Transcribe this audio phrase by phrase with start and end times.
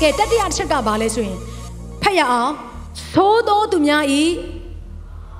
[0.00, 1.38] ကဲတတိယတစ်ချက်ကဘာလဲဆိုရင်
[2.02, 2.52] ဖတ်ရအောင်
[3.14, 4.22] သိုးသောသူများဤ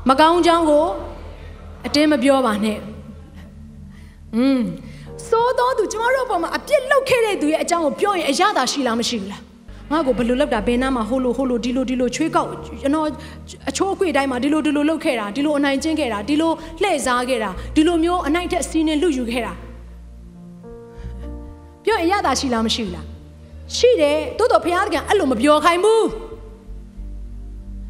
[0.09, 0.87] မကောင်းကြောင်းကို
[1.87, 2.79] အတင်းမပြောပါနဲ့
[4.37, 4.61] อืม
[5.31, 9.43] သိုးသောသူကျမတို့ဘုံမှာအပြစ်လုပ်ခဲ့တဲ့သူရဲ့အကြောင်းကိုပြောရင်အရသာရှိလားမရှိဘူးလား
[9.93, 13.07] ငါ့ကိုဘယ်လိုလုပ်တာဘယ်နားမှာဟိုလိုဟိုလိုဒီလိုဒီလိုချွေးကောက်ကျွန်တော်
[13.71, 19.53] အချိုးအခွေတိုင်းမှာဒီလိုဒီလိုလုပ်ခဲ့တာဒီလိုအနိုင်ကျင့်ခဲ့တာဒီလိုလှည့်စားခဲ့တာဒီလိုမျိုးအနိုင်ထက်စီးနေလူယူခဲ့တာ
[21.85, 23.18] ပြောရင်အရသာရှိလားမရှိဘူးလား
[23.77, 26.07] ရှိတယ်တိုးတော့ဘုရားကအဲ့လိုမပြောခိုင်းဘူး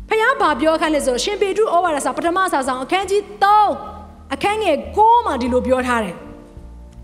[0.09, 3.23] ဘုရားဘာပြောခိုင်းလဲဆိုတော့ရှင်ပေတုဩဝါဒစာပထမစာဆောင်အခန်းကြီး
[3.75, 6.17] 3အခန်းငယ်6မှာဒီလိုပြောထားတယ်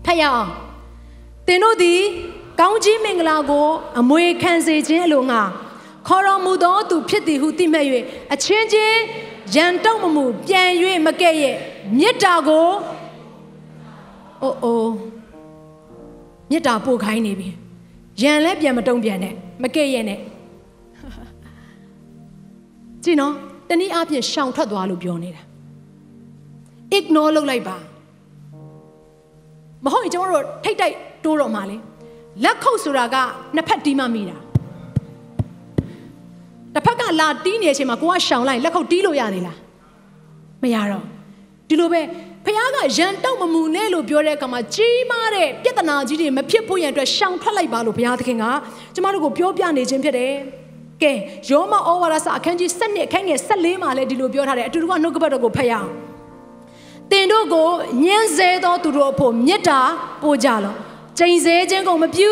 [0.05, 0.49] ဖတ်ရအောင်
[1.47, 1.99] သင်တို့သည်
[2.59, 3.67] ကောင်းကြီးမင်္ဂလာကို
[3.99, 5.41] အမွေခံစေခြင်းအလိုငါ
[6.07, 7.85] ခေါ်တော်မူသောသူဖြစ်သည်ဟုသိမှတ်၍
[8.33, 8.99] အချင်းချင်း
[9.55, 10.69] ရန်တောက်မမူပြန်၍
[11.05, 11.55] မကဲ့ရဲ့
[11.97, 12.69] မေတ္တာကို
[14.41, 14.93] အိုးအိုး
[16.49, 17.49] မေတ္တာပို့ခိုင်းနေပြီ
[18.21, 20.19] ရန်လည်းပြန်မတုံ့ပြန်နဲ့မကဲ့ရဲ့နဲ့
[23.03, 23.33] ကြည့်နော်
[23.69, 25.41] တနည်းအားဖြင့်ရှောင်ထွက်သွားလို့ပြောနေတာ
[26.97, 27.77] ignore လုပ်လိုက်ပါ
[29.85, 31.77] မဟုတ်ရင်ကျွန်တော်တို့ထိတ်တိုက်တိုးတော့မှလေ
[32.43, 33.15] လက်ခုပ်ဆိုတာက
[33.55, 34.37] နှစ်ဖက်တီးမှမိတာ
[36.73, 39.57] တစ်ဖက်ကလာတီးနေတဲ့အချိန်မှာကိုကရှောင်လိုက်လက်ခုပ်တီးလို့ရနေလား
[40.63, 41.03] မရတော့
[41.67, 42.01] ဒီလိုပဲ
[42.45, 48.45] ဖခင်ကရန်တောက်မမူနဲ့လို့ပြောတဲ့အခါမှာကြီးမားတဲ့ပြဿနာကြီးတွေမဖြစ်ဖို့ရန်အတွက်ရှောင်ထွက်လိုက်ပါလို့ဘုရားသခင်က
[48.95, 50.33] ကျမတို့ကိုပြောပြနေခြင်းဖြစ်တယ်။
[51.03, 51.13] ကဲ
[51.49, 55.89] ယောမဩဝါဒစာအခန်းကြီး7အခန်းငယ်14မှာလည်းဒီလိုပြောထားတယ်အတူတူကနှုတ်ကပတ်တော်ကိုဖတ်ရအောင်။
[57.11, 57.69] တင်တို့ကို
[58.03, 59.79] ညှင်းဆဲသောသူတို့အဖို့မေတ္တာ
[60.23, 60.75] ပို့ကြလော့။
[61.19, 62.29] ချိန်ဆဲခြင်းကိုမပြု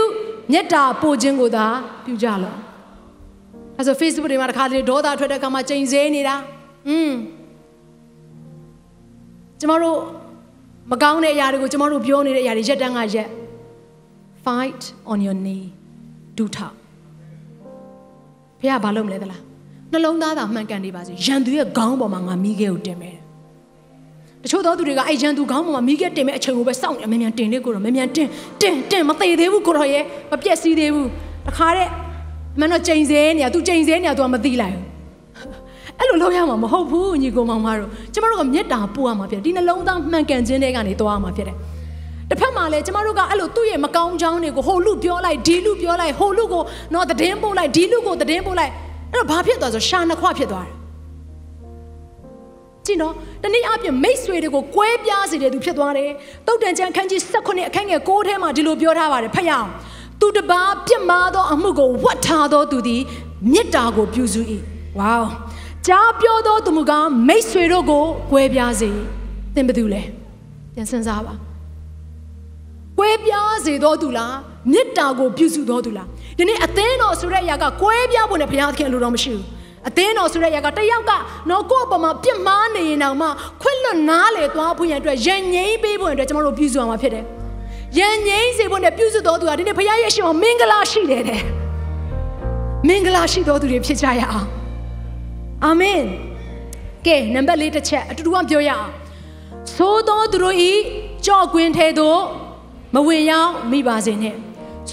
[0.51, 1.65] မေတ္တာပို့ခြင်းကိုသာ
[2.05, 2.57] ပြုကြလော့။
[3.77, 6.35] အဲဆို Facebook တွေမှာတစ်ခါတလေဒေါသထွက်တဲ့အခါမှာချိန်ဆဲနေတာ။
[6.89, 7.11] อืม
[9.63, 9.97] ကျမတို့
[10.91, 13.29] မကောင်းတဲ့အရာတွေကိုကျမတို့ပြောနေတဲ့အရာတွေရက်တန်းကရက်
[14.46, 14.81] fight
[15.12, 15.66] on your knee
[16.38, 16.75] ဒူထောက်
[18.59, 19.41] ဘုရားဘာလုပ်မလဲသလား
[19.91, 23.18] နှလုံးသားသာမှန်ကန်နေပါစေရန်သူရဲ့ခေါင်းပေါ်မှာငါမိခဲကိုတင်မယ်
[24.44, 28.28] တချို့သောသူတွေကအဲ့ရန်သူခေါင်းပေါ်မှာမိခဲတင်မဲ့အချိန်ကိုပဲစောင့်နေမြန်မြန်တင်လေးကိုတော့မြန်မြန်တင်
[28.62, 31.09] တင်တင်မသေးသေးဘူးကိုတော့ရဲ့မပြက်စီးသေးဘူး
[31.47, 31.90] တခါတဲ့
[32.59, 34.92] မင်းတို့ချိန်စဲနေရ तू ချိန်စဲနေရ तू မသိလိုက်ဘူး
[35.99, 41.57] အဲ့လိုလုပ်ရမှာမဟုတ်ဘူးညီကောင်မောင်မတို့ကျမတို့ကမေတ္တာပို့ရမှာဖြစ်တယ်ဒီနှလုံးသားမှန်ကန်ခြင်းတွေကနေသွားရမှာဖြစ်တယ်
[42.29, 48.71] တစ်ဖက်မှာလည်းကျမတို့ကအဲ့လိုသူ့ရဲ့မကောင်းကြောင်းတွေကိုဟိုလူပြောလိုက်ဒီလူပြောလိုက်ဟိုလူကိုတော့တည်င်းပို့လိုက်ဒီလူကိုတည်င်းပို့လိုက်
[49.11, 50.73] အဲ့တော့ဘာဖြစ်သွားဆိုရှာနှစ်ခွဖြစ်သွားတယ်
[52.85, 56.11] ကြည့်နော်တနည်းအားဖြင့်မိတ်ဆွေတွေကိုကွဲပြားစေတဲ့သူဖြစ်သွားတယ်
[56.47, 59.69] တုတ်တန်ချမ်းခန်းကြီး16အခန်းငယ်6ထဲမှာဒီလိုပြောထားပါတယ်ဖတ်ရအောင်
[60.21, 63.01] သူတပားပြစ်မှားသောအမှုကိုဝတ်ထားသောသူသည်
[63.51, 64.41] မေတ္တာကိုပြုစု၏
[64.99, 65.17] ဝေါ
[65.88, 68.89] ကြားပြောသောသူမူကားမိတ်ဆွေတို့ကိုကွဲပြားစေ
[69.55, 70.01] သင်ဘယ်သူလဲ
[70.73, 71.33] ပြန်စဉ်းစားပါ
[72.97, 74.35] ကွဲပြားစေတော်သူလား
[74.71, 76.07] မေတ္တာကိုပြုစုတော်သူလား
[76.38, 79.45] ဒီနေ့အသင်းတော်ဆိုတဲ့အရာကကွဲပြားဖို့နဲ့ဘုရားသခင်လိုတော့မရှိဘူး
[79.88, 81.11] အသင်းတော်ဆိုတဲ့အရာကတယောက်က
[81.49, 83.27] တော့ကိုယ့်အပေါ်မှာပြစ်မှားနေရင်တောင်မှ
[83.61, 87.25] ခွင့်လွတ်နားလေသွားဖို့ရန်အတွက်ရန်ငိမ့်ပေးဖို့ရန်အတွက်ကျွန်တော်တို့ပြုစုအောင်မှာဖြစ်တယ်
[88.00, 91.41] ရန်ငိမ့်စေဖို့နဲ့ပြုစုတော်သူကဒီနေ့ဘုရားရဲ့ရှင်မှာမင်္ဂလာရှိတယ်တဲ့
[92.88, 94.62] မင်္ဂလာရှိတော်သူတွေဖြစ်ကြရအောင်
[95.66, 96.01] အာမင်
[97.07, 98.88] ကဲနံပါတ်၄တစ်ချက်အတူတူကပြောရအောင်
[99.78, 100.72] သို့သောသူတို့ဤ
[101.25, 102.19] ကြော့ကွင်းထဲသို့
[102.96, 104.35] မဝင်ရောက်မိပါစေနဲ့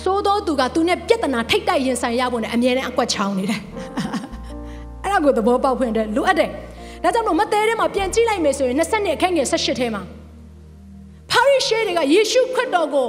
[0.04, 3.60] သို့သောသူကသူနဲ့ပြဿနာထိတ်တိုက်ရင်ဆိုင်ရဖို့နဲ့အမြဲတမ်းအကွက်ချောင်းနေတယ်
[5.02, 6.50] အဲ့ဒါကိုသဘောပေါက်ဖွင့်တယ်လိုအပ်တယ်
[7.02, 10.02] ဒါကြောင့်မို့မသေးထဲမှာပြန်ကြည့်လိုက်မယ်ဆိုရင်20နှစ်အခန်းငယ်18ထဲမှာ
[11.30, 13.08] ပါရိရှဲတွေကယေရှုခရစ်တော်ကို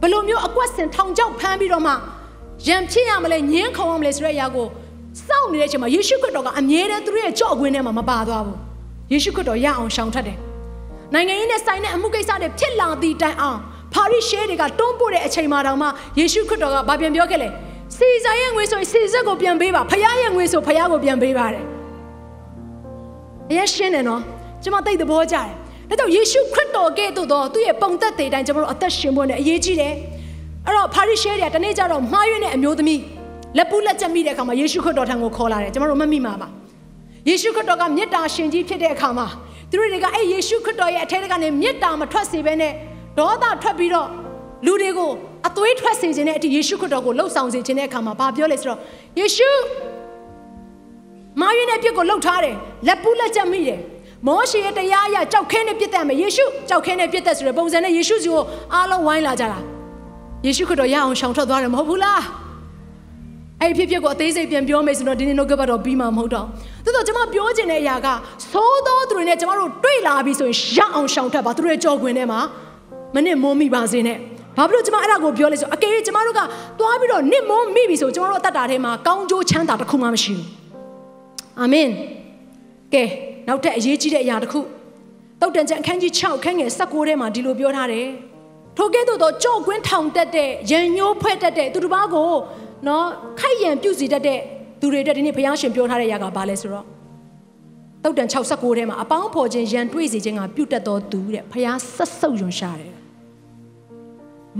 [0.00, 1.92] ဘယ်လိုမျိုးအကွက်စင်ထောင်ချောက်ဖမ်းပြီးတော့မှ
[2.68, 4.66] ရံဖြစ်ရမလဲညင်းခုံရမလဲဆိုတဲ့အရာကို
[5.26, 8.58] စောင့်နေတဲ့အချိန်မှာယေရှုခရစ်တော်ကအမြဲတမ်းသူတို့ရဲ့ကြော့ကွင်းထဲမှာမပါသွားဘူး
[9.12, 10.38] ယေရှုခရစ်တော်ရအောင်ရှောင်ထွက်တယ်
[11.14, 13.58] နိုင်ငံရေးနဲ့ဆိုင်တဲ့အမှုကိစ္စတွေဖြစ်လာသည့်တိုင်အောင်
[13.94, 17.48] ပါရိရှဲတွေကတွန်းပို့တဲ့အချိန်မှာတောင်မှယေရှုခရစ်တော်ကဘာပြန်ပြောခဲ့လဲ
[17.96, 21.64] စီဇာရဲ့ငွေဆိုရင်စီဇက်ကိုပြန်ပေးပါဖခင်ရဲ့ငွေဆိုဖခင်ကိုပြန်ပေးပါတယ်
[23.50, 24.22] အရင်ရှင်းတယ်နော်
[24.62, 25.48] ကျွန်မသိတဲ့ဘောကြတယ်
[25.88, 29.94] ဒါကြောင့်ယေရှုခရစ်တော်ကဲ့သို့သောသူ့ရဲ့ပုံသက်တဲ့အတိုင်းကျွန်တော်တို့အသက်ရှင်ဖို့နဲ့အရေးကြီးတယ်
[30.66, 33.00] အဲ့တော့ပါရိရှဲတွေကတနေ့ကျတော့မှားယွင်းတဲ့အမျိုးသမီး
[33.56, 36.48] လက်ပူးလက်ချက်မိတဲ့အခါမှာယေရှုခရစ်တော်ထံကိုခေါ်လာတယ်ကျွန်တော်တို့မမိမှာပါ
[37.28, 39.26] ယေရှုခရစ်တော်ကမေတ္တာရှင်ကြီးဖြစ်တဲ့အခါမှာ
[39.70, 42.72] သူတို့တွေကအဲ့ယေရှုခရစ်တော်ရဲ့အထက်ကနေမေတ္တာမထွက်စေဘဲနဲ့
[43.18, 44.08] ဒေါသထွက်ပြီးတော့
[44.66, 45.10] လူတွေကို
[45.48, 48.78] အသွေးထွက်စေခြင်းတဲ့အထိယေရှုခရစ်တော်ကိုလှုပ်ဆောင်စေခြင်းတဲ့အခါမှာဘာပြောလဲဆိုတော့
[49.18, 49.50] ယေရှု
[51.40, 52.54] မာယွန်းရဲ့ပြစ်ကိုလှုပ်ထားတယ်
[52.86, 53.80] လက်ပူးလက်ချက်မိတယ်
[54.26, 58.42] မောရှေရဲ့တရားအရကြောက်ခဲနဲ့ပြစ်တယ်မယ်ယေရှုကြောက်ခဲနဲ့ပြစ်တယ်ဆိုတဲ့ပုံစံနဲ့ယေရှုစီကို
[58.74, 59.58] အားလုံးဝိုင်းလာကြတာ
[60.46, 62.22] ယေရှုခရစ်တော်ရအောင်ရှောင်ထွက်သွားတယ်မဟုတ်ဘူးလား
[63.62, 66.46] အဲ့ဒီဖြစ်ဖြစ်ကိုအသေးစိတ်ပြန်ပြောမယ်ဆိုတော့ဒီနေ့နှုတ်ကပတ်တော်ပြီးမှာမဟုတ်တော့
[66.84, 68.08] သို့တော့ကျွန်မပြောချင်တဲ့အရာက
[68.52, 72.40] သိုးသောသူတွေနဲ့ကျွန်တော်တို့တွေ့လာပြီဆိုရင်ရအောင်ရှောင်ထွက်ပါသူတို့ရဲ့ကြော်ခွင်ထဲမှာ
[73.14, 74.16] မနစ်မုန်းမိပါစေနဲ့
[74.56, 76.40] ဘာဖြစ်လို့ကျွန်မအဲ့ဒါကိုပြောလဲဆိုအကယ်၍ကျွန်မတို့က
[76.78, 80.46] သွားပြီးတော့နစ်မုန်းမိပြီဆိုကျွန်တော်တို့အသက်တာထဲမှာကောင်းကျိုးချမ်းသာတစ်ခုမှမရှိဘူး
[81.60, 81.88] အာမင်
[82.94, 83.04] ကဲ
[83.48, 84.60] နောက်ထပ်အရေးကြီးတဲ့အရာတစ်ခု
[85.40, 88.06] တုတ်တန်ကျန်အခန်းကြီး6ခန်းငယ်16ထဲမှာဒီလိုပြောထားတယ်
[88.76, 92.32] ထိုကဲ့သို့သောကြော့ကွင်းထောင်တက်တဲ့ရန်ညိုးဖွဲ့တက်တဲ့သူတစ်ပါးကို
[92.88, 93.06] နော်
[93.40, 94.38] ခိုက်ရန်ပြုစီတတ်တဲ့
[94.80, 96.84] သူတွေအတွက်ဒီနေ့ဘုရားရှင်ပြောထားတဲ့အရာကဘာလဲဆိုတော့
[98.04, 102.92] တုတ်တန်69ထဲမှာအပေါင်းဖော်ခြင်းရန်တွေ့စေခြင်းကပြုတ်တက်တော်သူတဲ့ဘုရားဆက်ဆုပ်ယွန်ရှာတယ်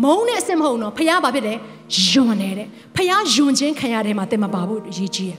[0.03, 1.59] မုန်းတဲ့အစင်မဟုတ်တော့ဘုရားဘာဖြစ်တယ်
[2.11, 5.39] ယွန်နေတဲ့ဘုရားယွန်ခြင်းခံရတဲ့မှာတင်မပါဘူးအရေးကြီးတယ်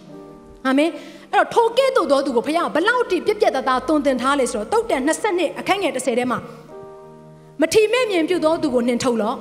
[0.65, 0.89] အာမင်
[1.33, 6.39] အဲ့တော့ထိုကဲ့သို့သောသူကိုဘုရားဘလောက်တိပြက်ပြက်တသားတုံတင်ထားလဲဆိုတော့တုတ်တန်22အခန်းငယ်30ထဲမှာ
[7.61, 9.37] မထီမဲ့မြင်ပြုတ်သောသူကိုနှင်ထုတ်လော့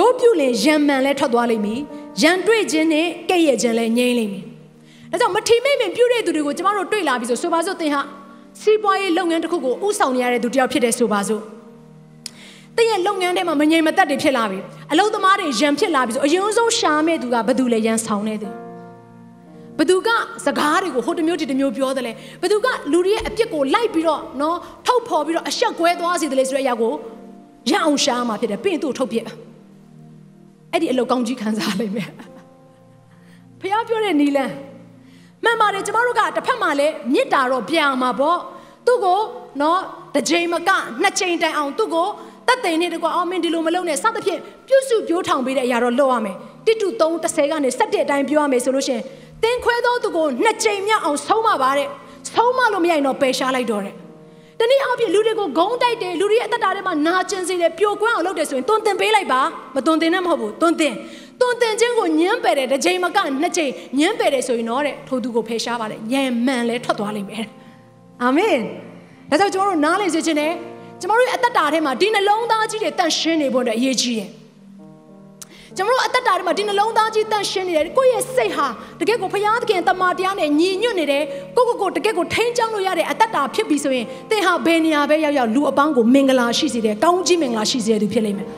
[0.00, 1.80] တို့ပြုလင်ရံမှန်လဲထွက်သွားလိမ့်မည်
[2.22, 4.44] ရန်တွေ့ခြင်းနဲ့ကဲ့ရဲ့ခြင်းလဲငြိမ့်လိမ့်မည်
[5.10, 8.00] ဒါကြောင့်မထီမဲ့မြင်ပြုတ်တဲ့သူတွေကိုကျမတို့တွေ့လာပြီဆိုဆိုပါစို့သင်ဟာ
[8.60, 11.42] စီးပွားရေးလုပ်ငန်းတစ်ခုကိုဥဆောင်နေရတဲ့သူတစ်ယောက်ဖြစ်တဲ့ဆိုပါစို့
[12.76, 14.58] တင့်ရဲ့လုပ်ငန်းထဲမှာမငြိမ်မသက်တွေဖြစ်လာပြီ
[14.92, 18.52] အလုပ်သမားတွေရန်ဖြစ်လာပြီဆိုအရင်ဆုံးရှာမဲ့သူကဘယ်သူလဲရန်ဆောင်နေတယ်
[19.78, 20.08] ဘသူက
[20.46, 22.12] စကားတွေကိုဟိုတစ်မျိုးဒီတစ်မျိုးပြောတယ်လေ
[22.42, 24.56] ဘသူကလူတွေရဲ့အပြစ်ကိုလိုက်ပြီးတော့နော်
[24.86, 26.92] ထုတ်ဖော်ပြီးတော့အဆက်ကွဲသွားစေတယ်လေဆိုတဲ့အရာကို
[27.70, 29.24] ရအောင်ရှာမှာဖြစ်တယ်ပြီးရင်သူ့ကိုထုတ်ပြစ်
[30.72, 32.08] အဲ့ဒီအလုပ်ကောင်းကြီးခံစားလိုက်မယ်
[33.60, 34.50] ဖះပြောတဲ့နီလန်
[35.44, 38.38] မှန်ပါတယ်ကျမတို့ကတစ်ဖက်မှာလည်းမြစ်တာတော့ပြန်အောင်မှာပေါ့
[38.86, 39.20] သူ့ကို
[39.60, 39.80] နော်
[40.14, 40.70] တစ်ချိန်မက
[41.02, 42.08] နှစ်ချိန်တိုင်အောင်သူ့ကို
[42.46, 46.36] တက်သိန်နဲ့တကွာအောင်မင်းဒီလိုမလုပ်နဲ့စသဖြင့်ပြုစုပြောထောင်ပေးတဲ့အရာတော့လုပ်ရမယ်
[46.66, 49.00] တိတု3 30ကနေ17အတိုင်းပြောရမယ်ဆိုလို့ရှင်
[49.42, 51.88] သင်ခွဲသောသူကိုနှစ်ချိန်မြောက်အောင်ဆုံးမပါတဲ့
[52.32, 53.94] ဆုံးမလို့မရရင်တော့ပယ်ရှားလိုက်တော့တဲ့
[54.60, 59.40] တနည်းအားဖြင့်လူတွေကိုဂုံးတိုက်တယ်လူတွေရဲ့အသက်တာထဲမှာနာကျင်စေတယ်ပျော်ကွင်းအောင်လုပ်တယ်ဆိုရင်တွန်းတင်ပေးလိုက်ပါ
[59.74, 60.94] မတွန်းတင်နဲ့မဟုတ်ဘူးတွန်းတင်
[61.40, 67.46] တွန်းတင်ခြင်းကိုညှင်းပယ်တယ်တစ်ချိန်မကနှစ်ချိန်ညှင်းပယ်တယ်ဆိုရင်တော့တဲ့ထိုသူကိုဖယ်ရှားပါတယ်ညံမှန်လဲထွက်သွားလိမ့်မယ်
[68.22, 68.58] အာမင်
[69.30, 70.52] ဒါကြောင့်ကျွန်တော်တို့နားလည်စေခြင်းနဲ့
[71.00, 74.30] ကျွန်တော်တို့ရဲ့အသက်တာထဲမှာဒီနှလုံးသားကြီးတွေတန့်ရှင်းနေဖို့အတွက်အရေးကြီးတယ်
[75.76, 78.66] ကျွန်တော်တို့အသက်တာထဲမှာဒီနှလုံးသားကြီးတန့်ရှင်းနေတယ်ကိုယ့်ရဲ့စိတ်ဟာ
[79.00, 81.24] တကယ့်ကိုဘုရားသခင်တမန်တရားနဲ့ညီညွတ်နေတယ်
[81.56, 88.48] ကိုကိုကိုတကယ့်ကိုထိန်းချောင်းလို့ရတဲ့အသက်တာဖြစ်ပြီဆိုရင်သင်ဟာဘယ်နေရာပဲရောက်ရောက်လူအပေါင်းကိုမင်္ဂလာရှိစေတယ်ကောင်းကြီးမင်္ဂလာရှိစေတဲ့သူဖြစ်လိမ့်မယ်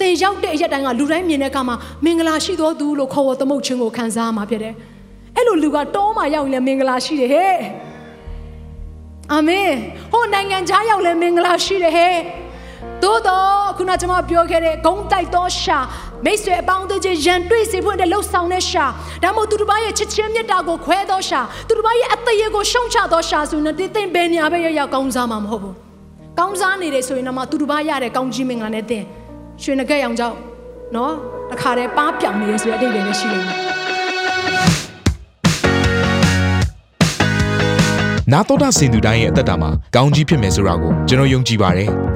[0.00, 4.74] သင်ရောက်တဲ့အရက်တိုင်းကလူတိုင်းမြင်တဲ့အခါမှာမင်္ဂလာရှိသောသူလို့ခေါ်ဝေါ်သမုတ်ခြင်းကိုခံစားမှာဖြစ်တယ်
[5.36, 7.56] အဲ့လိုလူကတောမှာရောက်ရင်လည်းမင်္ဂလာရှိတယ်ဟဲ့
[9.32, 9.70] အာမင်
[10.12, 12.16] ဟိုနိုင်ငံခြားရောက်လည်းမင်္ဂလာရှိတယ်ဟဲ့
[13.02, 15.78] သို့တော့ခုနကျွန်မပြောခဲ့တဲ့ဂုံတိုက်သောရှာ
[16.26, 18.84] မိတ်ဆွေအပေါင်းအသင်းချင်းရန်တွေ့စေဖို့အတွက်လှုပ်ဆောင်တဲ့ရှာ
[19.22, 25.74] ဒါမှမဟုတ်သူတစ်ပါးရဲ့ချစ်ချင်းမြတ်တာကိုခွဲသောရှာသူတစ်ပါးရဲ့အသက်ရကိုရှုံချသောရှာဆိုရင်တင်းဘယ်နေရာပဲရောက်ရောက်ကောင်းစားမှာမဟုတ်ဘူး
[26.38, 29.04] ကောင်းစားနေတယ်ဆိုရင်တော့မှသူတစ်ပါးရတဲ့ကောင်းကြီးမင်္ဂလာနဲ့တင်
[29.62, 30.36] ရွှေငကက်ရောင်ကြောင့်
[30.96, 31.12] နော်
[31.50, 33.56] တခါတည်းပါးပြောင်နေရဆိုတဲ့အတိတ်ပဲရှိနေတယ်
[38.32, 41.90] နာတော်တာစင်သူတိုင်းရဲ့အသက်တာမှာကောင်းကြီးဖြစ်မယ်ဆိုတာကိုကျွန်တော်ယုံကြည်ပါတယ်။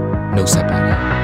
[0.35, 1.20] နှုတ်ဆက်ပါတယ်